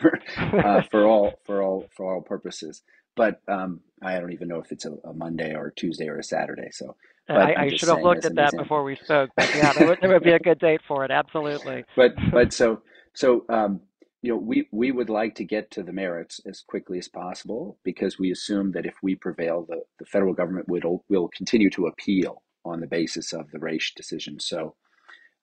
[0.00, 2.82] for, uh, for all for all for all purposes.
[3.16, 6.18] But um, I don't even know if it's a, a, Monday or a Tuesday or
[6.18, 6.68] a Saturday.
[6.70, 6.94] So
[7.28, 8.64] I, I should have looked at that example.
[8.64, 9.30] before we spoke.
[9.36, 11.10] But yeah, there would, there would, be a good date for it.
[11.10, 11.84] Absolutely.
[11.96, 12.82] But but so
[13.14, 13.80] so um,
[14.22, 17.78] you know, we, we would like to get to the merits as quickly as possible
[17.84, 21.86] because we assume that if we prevail, the, the federal government will, will continue to
[21.86, 24.40] appeal on the basis of the Raich decision.
[24.40, 24.74] So,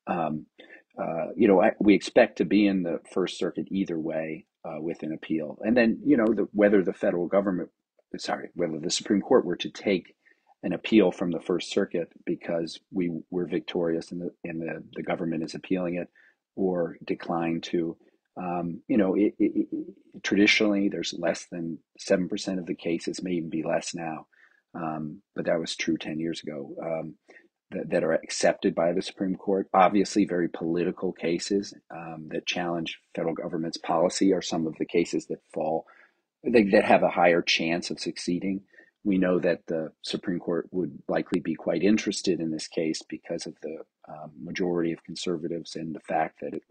[0.07, 0.45] um,
[1.01, 4.82] uh, you know, I, we expect to be in the First Circuit either way uh,
[4.82, 5.57] with an appeal.
[5.61, 7.69] And then, you know, the, whether the federal government,
[8.17, 10.15] sorry, whether the Supreme Court were to take
[10.63, 15.03] an appeal from the First Circuit because we were victorious and the, and the, the
[15.03, 16.09] government is appealing it
[16.55, 17.95] or decline to
[18.38, 23.31] um, you know, it, it, it, traditionally there's less than 7% of the cases, may
[23.31, 24.27] even be less now,
[24.73, 27.15] um, but that was true 10 years ago, um,
[27.71, 29.67] that, that, are accepted by the Supreme Court.
[29.73, 35.27] Obviously, very political cases um, that challenge federal government's policy are some of the cases
[35.27, 35.86] that fall,
[36.43, 38.61] they, that have a higher chance of succeeding.
[39.05, 43.45] We know that the Supreme Court would likely be quite interested in this case because
[43.45, 43.77] of the
[44.09, 46.63] um, majority of conservatives and the fact that it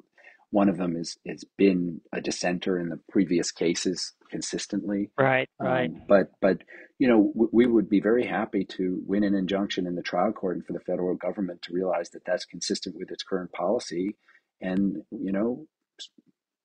[0.55, 5.11] one of them is has been a dissenter in the previous cases consistently.
[5.19, 5.91] Right, right.
[5.91, 6.59] Um, but but
[7.01, 10.33] you know w- we would be very happy to win an injunction in the trial
[10.33, 14.17] court and for the federal government to realize that that's consistent with its current policy,
[14.61, 15.67] and you know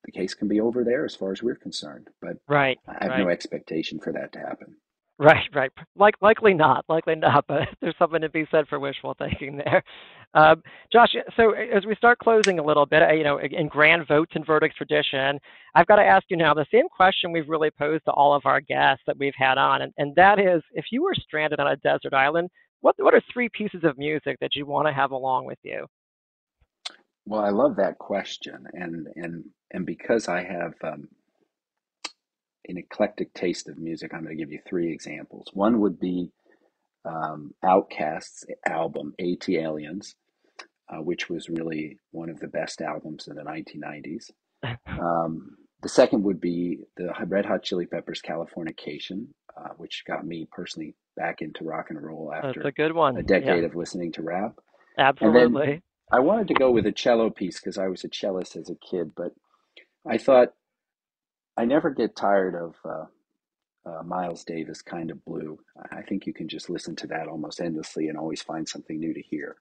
[0.04, 2.06] the case can be over there as far as we're concerned.
[2.22, 3.18] But right, I have right.
[3.24, 4.76] no expectation for that to happen.
[5.20, 5.70] Right, right.
[5.96, 7.44] Like, likely not, likely not.
[7.48, 9.82] But there's something to be said for wishful thinking there.
[10.32, 14.32] Um, Josh, so as we start closing a little bit, you know, in grand votes
[14.34, 15.38] and verdicts tradition,
[15.74, 18.46] I've got to ask you now the same question we've really posed to all of
[18.46, 21.66] our guests that we've had on, and, and that is, if you were stranded on
[21.66, 22.48] a desert island,
[22.80, 25.86] what what are three pieces of music that you want to have along with you?
[27.26, 31.08] Well, I love that question, and and and because I have um,
[32.68, 35.48] an eclectic taste of music, I'm going to give you three examples.
[35.52, 36.30] One would be
[37.04, 40.14] um, OutKast's album ATLiens,
[40.88, 44.30] uh, which was really one of the best albums in the 1990s.
[44.86, 50.46] Um, the second would be the Red Hot Chili Peppers Californication, uh, which got me
[50.52, 53.16] personally back into rock and roll after That's a good one.
[53.16, 53.66] A decade yeah.
[53.66, 54.56] of listening to rap.
[54.98, 55.82] Absolutely.
[56.12, 58.74] I wanted to go with a cello piece because I was a cellist as a
[58.74, 59.32] kid, but
[60.06, 60.52] I thought
[61.60, 63.04] I never get tired of uh,
[63.84, 65.58] uh, Miles Davis kind of blue.
[65.92, 69.12] I think you can just listen to that almost endlessly and always find something new
[69.12, 69.56] to hear.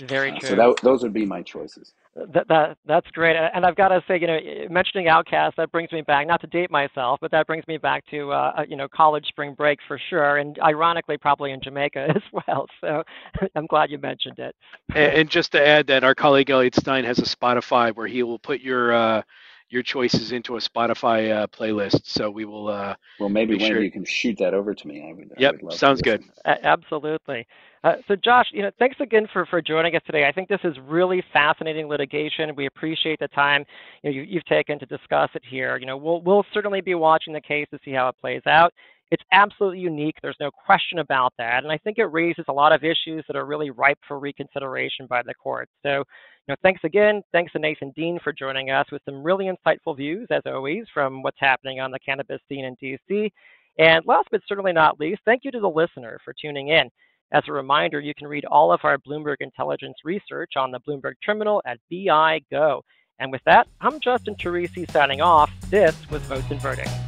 [0.00, 0.48] Very uh, true.
[0.48, 1.92] so that, those would be my choices.
[2.16, 5.92] That, that that's great, and I've got to say, you know, mentioning OutKast, that brings
[5.92, 6.26] me back.
[6.26, 9.24] Not to date myself, but that brings me back to, uh, uh, you know, college
[9.28, 12.66] spring break for sure, and ironically, probably in Jamaica as well.
[12.80, 13.04] So
[13.54, 14.56] I'm glad you mentioned it.
[14.88, 18.24] and, and just to add that our colleague Elliot Stein has a Spotify where he
[18.24, 19.22] will put your uh,
[19.70, 22.06] your choices into a Spotify uh, playlist.
[22.06, 22.68] So we will.
[22.68, 23.82] Uh, well, maybe when sure.
[23.82, 25.06] you can shoot that over to me.
[25.08, 25.32] I would.
[25.38, 26.24] Yep, I would sounds good.
[26.44, 27.46] absolutely.
[27.84, 30.26] Uh, so, Josh, you know, thanks again for, for joining us today.
[30.26, 32.54] I think this is really fascinating litigation.
[32.56, 33.64] We appreciate the time
[34.02, 35.76] you know, you, you've taken to discuss it here.
[35.76, 38.72] You know, we'll we'll certainly be watching the case to see how it plays out.
[39.10, 40.16] It's absolutely unique.
[40.22, 41.62] There's no question about that.
[41.62, 45.06] And I think it raises a lot of issues that are really ripe for reconsideration
[45.06, 45.68] by the court.
[45.82, 46.04] So, you
[46.48, 47.22] know, thanks again.
[47.32, 51.22] Thanks to Nathan Dean for joining us with some really insightful views, as always, from
[51.22, 53.30] what's happening on the cannabis scene in DC.
[53.78, 56.90] And last but certainly not least, thank you to the listener for tuning in.
[57.32, 61.14] As a reminder, you can read all of our Bloomberg intelligence research on the Bloomberg
[61.24, 62.82] terminal at BI Go.
[63.20, 65.50] And with that, I'm Justin Teresi signing off.
[65.70, 67.07] This was Votes and Verdicts.